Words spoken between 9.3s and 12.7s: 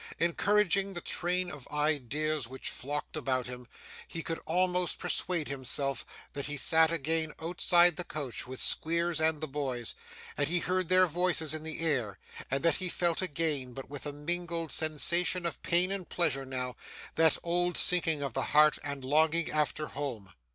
the boys; that he heard their voices in the air; and